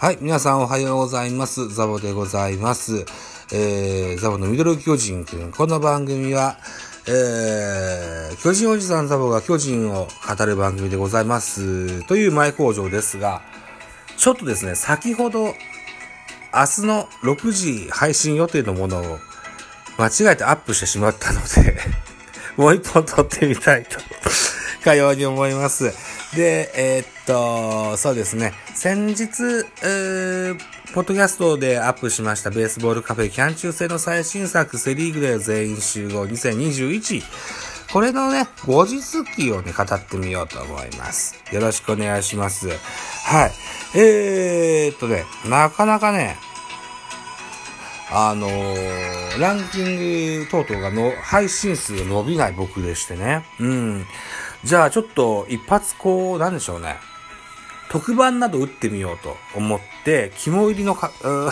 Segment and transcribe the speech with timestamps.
[0.00, 1.68] はい、皆さんおはようございます。
[1.68, 3.04] ザボでございます。
[3.52, 5.52] えー、ザボのミドル巨人くん。
[5.52, 6.56] この番組は、
[7.06, 12.02] えー、巨人おじさんザボが巨人を語る番組でございます。
[12.06, 13.42] という前工場ですが、
[14.16, 15.54] ちょっとですね、先ほど、明日
[16.86, 19.18] の6時配信予定のものを
[19.98, 21.76] 間違えてアップしてしまったので、
[22.56, 23.98] もう一本撮ってみたいと、
[24.82, 25.92] かように思います。
[26.34, 29.24] で、えーっと、そうですね、先日、
[29.82, 30.58] えー、
[30.94, 37.22] ポッドキャストでアップしましたベースボールカフェキャン中制の最新作セリーグで全員集合2021。
[37.92, 39.00] これのね、後日
[39.34, 41.42] 記をね、語ってみようと思います。
[41.52, 42.68] よろしくお願いします。
[42.68, 43.98] はい。
[43.98, 46.36] えーっとね、なかなかね、
[48.12, 53.44] あのー、ランキング等々がの、配信数が伸びない僕でしてね。
[53.58, 54.06] うん。
[54.64, 56.96] じゃあちょっと一発こう、なんでしょうね。
[57.90, 61.10] 特番など打ってみようと思って、肝入りのか、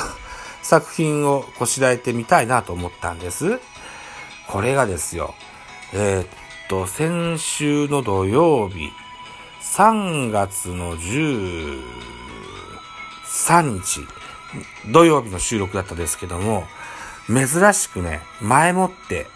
[0.62, 3.60] 作品をこしらえてみたいなと思ったんです。
[4.46, 5.34] これがですよ。
[5.92, 6.26] えーっ
[6.68, 8.90] と、先週の土曜日、
[9.62, 11.82] 3月の13
[13.62, 14.06] 日、
[14.92, 16.66] 土曜日の収録だったですけども、
[17.26, 19.26] 珍しくね、前もって、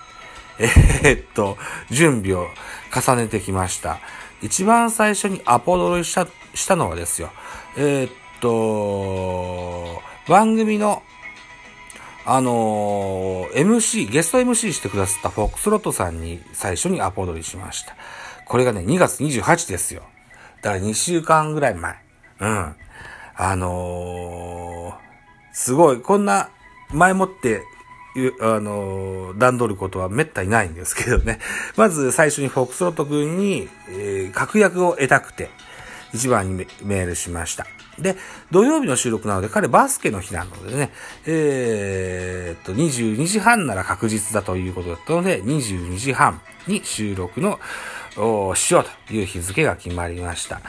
[0.58, 1.56] えーっと、
[1.90, 2.48] 準備を
[2.94, 3.98] 重ねてきました。
[4.42, 7.30] 一番最初にアポロした、したのはですよ。
[7.76, 11.02] えーっと、番組の、
[12.24, 17.96] あのー MC、ゲスト MC してくださったフォックスロットさんに最初にアポロリしました。
[18.46, 20.02] これがね、2月28ですよ。
[20.60, 21.96] だから2週間ぐらい前。
[22.40, 22.76] うん。
[23.34, 25.02] あのー
[25.54, 26.48] すごい、こんな
[26.90, 27.62] 前もって、
[28.40, 31.38] あの段取ることはめったにないんですけどね。
[31.76, 35.50] まず最初にフォックスロット君に、えー確約を得たくて、
[36.12, 37.66] 一番にメールしました。
[37.98, 38.16] で、
[38.50, 40.90] 土曜日の収録なので、彼バスケの日なのでね、
[41.26, 47.60] えーっと、22時半なら確実だということだったので、22時半に収録の、
[48.16, 50.60] おしようという日付が決まりました。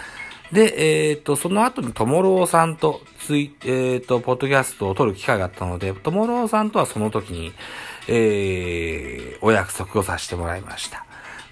[0.54, 7.54] で、えっ、と、その後にともろうさんとつい、えっ、と、ポッドキャストを撮る機会があったので、ともろうさんとはその時に、
[8.08, 11.06] えー、お約束をさせてもらいました。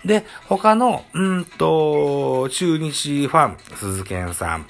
[0.06, 4.68] で、他の、うんと、中日ファン、鈴健さん、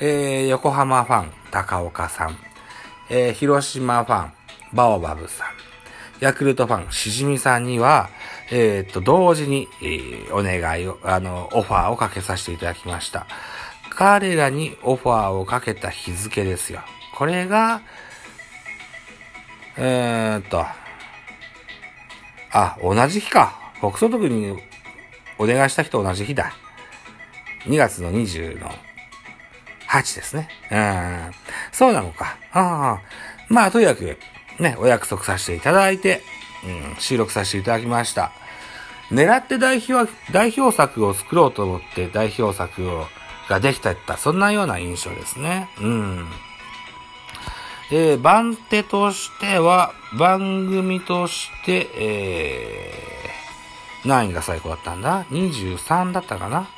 [0.00, 2.36] えー、横浜ファン、高岡さん、
[3.08, 4.32] えー、広島ファン、
[4.74, 5.46] バオバブさん、
[6.20, 8.10] ヤクルトファン、しじみさんには、
[8.50, 13.26] えーっと、同時に、えーお願いを、あの、オファーをかけさせていただきました。
[13.94, 16.80] 彼らにオファーをかけた日付ですよ。
[17.14, 17.82] これが、
[19.76, 20.64] えーっと、
[22.52, 23.72] あ、同じ日か。
[23.80, 24.58] フォックソト君に
[25.38, 26.52] お願いした日と同じ日だ。
[27.64, 28.70] 2月の20の
[29.88, 30.48] 8ですね。
[30.70, 31.32] うん。
[31.72, 32.36] そうなのか。
[32.52, 33.02] ああ。
[33.48, 34.18] まあ、とにかく、
[34.58, 36.22] ね、お約束させていただいて、
[36.64, 38.32] うん、収録させていただきました。
[39.10, 43.06] 狙って代表、代表作を作ろうと思って代表作を、
[43.52, 45.68] ができたった、そんなような印象ですね。
[45.80, 46.26] うん。
[47.90, 56.68] えー番手としては、番組として、えー、何位が最高だったんだ ?23 だったかな？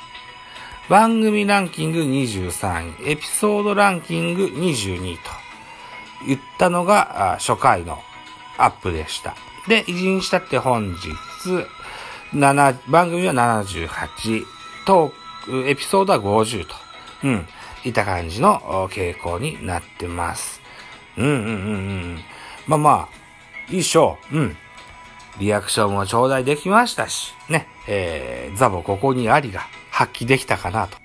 [0.89, 5.21] 番組ランキング23位、エピソードランキング22位と
[6.27, 7.99] 言ったのが初回の
[8.57, 9.35] アップでした。
[9.67, 11.09] で、1日経って本日、
[12.33, 14.45] 7番組は78、
[14.85, 15.24] トーク、
[15.65, 16.75] エピソードは50と、
[17.23, 17.47] うん、
[17.83, 20.61] いった感じのお傾向になってます。
[21.17, 22.19] うんうんうんうん。
[22.67, 24.37] まあまあ、いいっしょう。
[24.37, 24.57] うん。
[25.39, 29.61] リアクションも頂戴できましたし、ね、えー、ザボここにありが
[29.91, 30.97] 発揮できたかなと。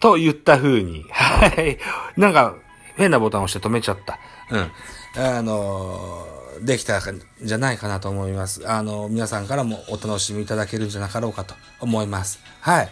[0.00, 1.78] と言った風に、 はい。
[2.16, 2.54] なんか、
[2.96, 4.18] 変なボタンを押して止めちゃった。
[4.50, 4.70] うん。
[5.16, 6.34] あのー
[6.64, 8.62] できたんじゃないかなと思います。
[8.70, 12.38] あのー皆さんからもお楽しみいただけるんじゃなかろうかと思います。
[12.60, 12.90] はい。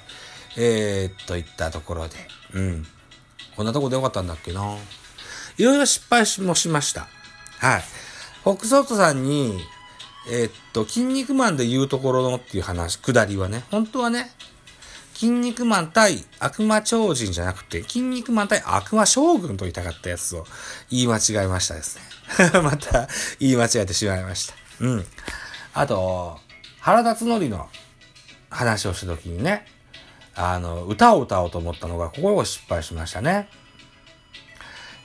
[0.56, 2.16] えー、っと、いったところで。
[2.54, 2.86] うん。
[3.56, 4.76] こんなとこでよかったんだっけな
[5.58, 7.08] いろいろ失敗もしました。
[7.58, 7.82] はい。
[8.44, 9.60] フォックソートさんに、
[10.30, 14.30] えーっと、筋肉マンで言うところのっていう話、くだりはね、本当はね、
[15.14, 20.44] 筋肉マン対悪魔超人じゃなくて、筋肉マン対悪魔将軍と言いたかったやつを
[20.90, 22.02] 言い間違えましたですね。
[22.62, 23.08] また
[23.38, 24.54] 言い間違えてしまいました。
[24.80, 25.06] うん。
[25.74, 26.40] あと、
[26.80, 27.68] 原田つのりの
[28.50, 29.66] 話をした時にね、
[30.34, 33.48] あの、歌を歌おうと思ったのが、ここを失敗しましたね。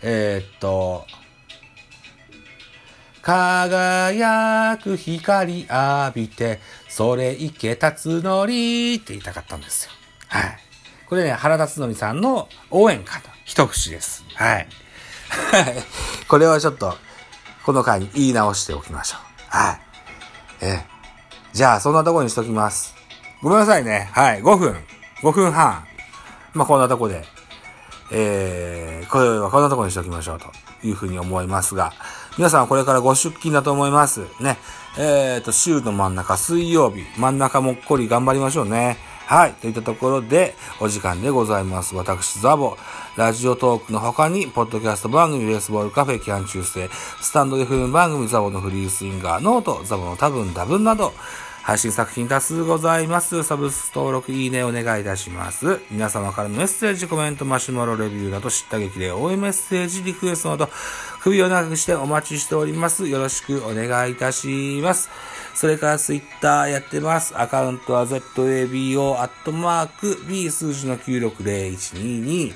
[0.02, 1.06] えーっと、
[3.22, 9.92] 輝く光浴びて、それ池立つのりって言いたかったんですよ。
[10.28, 10.58] はい。
[11.08, 14.24] これね、原辰徳さんの応援歌と一節です。
[14.36, 14.68] はい。
[16.28, 16.98] これはちょっと、
[17.66, 19.58] この回に言い直しておきましょう。
[19.58, 19.80] はい。
[20.62, 20.86] え
[21.54, 22.96] じゃあ、そんなとこにしときます。
[23.42, 24.10] ごめんなさいね。
[24.14, 24.42] はい。
[24.42, 24.97] 5分。
[25.22, 25.84] 5分半。
[26.54, 27.24] まあ、こんなとこで、
[28.12, 30.52] えー、これはこんなとこにしときましょうと
[30.86, 31.92] いうふうに思いますが、
[32.38, 34.22] 皆さんこれからご出勤だと思います。
[34.40, 34.58] ね。
[34.98, 38.98] えっ、ー、と、週の真ん中、水曜日、真ん中もっこり頑張りましょうね。
[39.28, 39.54] はい。
[39.54, 41.96] といったところで、お時間でございます。
[41.96, 42.78] 私、ザボ。
[43.16, 46.90] ラジオトークの他に、ポッドキャスト番組、ベースボールカフェ、キャン中世、
[47.22, 51.14] stand.fm 番組、ザボのフリースインガー、 note、ザボの多分多分など、
[51.68, 53.44] 配信作品多数ございます。
[53.44, 55.82] サブス登録、いいねお願いいたします。
[55.92, 60.70] 皆様からのメッセージ、コメント、マシュマロレビューなど、叱咤激励、応援メッセージ、リクエストなど、
[61.22, 63.08] 首を長くしてお待ちしております。
[63.08, 65.10] よろしくお願いいたします。
[65.58, 67.34] それからツイッターやってます。
[67.36, 72.54] アカウントは ZABO アットマーク B 数字の960122。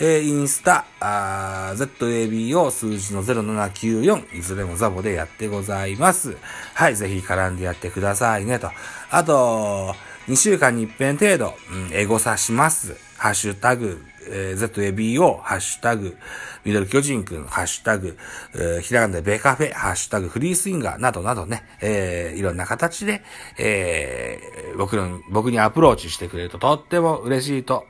[0.00, 4.38] えー、インスタ、ZABO 数字の0794。
[4.38, 6.36] いずれもザボでやってございます。
[6.74, 8.70] はい、ぜひ絡んでやってくださいねと。
[9.10, 9.96] あと、
[10.28, 12.96] 2週間に1遍程度、うん、エゴサします。
[13.18, 16.16] ハッシュタグ、えー、ZABO、ハッシュタグ、
[16.64, 18.16] ミドル巨人くん、ハッシュタグ、
[18.54, 23.22] えー、ひらがなでベカフェ、ハッシュタグ、フリースインガーなどなどね、えー、いろんな形で、
[23.58, 27.86] えー、僕の、僕にアプローチしてくれるととっても嬉しいと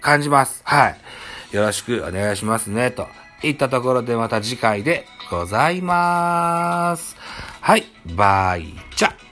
[0.00, 0.62] 感じます。
[0.64, 1.00] はい。
[1.52, 3.08] よろしくお願いしますね、と
[3.42, 7.16] いったところでまた次回でございます。
[7.60, 7.84] はい、
[8.14, 9.29] バイチャ。